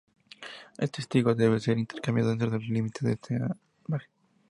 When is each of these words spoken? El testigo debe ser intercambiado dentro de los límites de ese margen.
El 0.79 0.89
testigo 0.89 1.35
debe 1.35 1.59
ser 1.59 1.77
intercambiado 1.77 2.29
dentro 2.31 2.49
de 2.49 2.57
los 2.57 2.67
límites 2.67 3.03
de 3.03 3.11
ese 3.21 3.37
margen. 3.85 4.09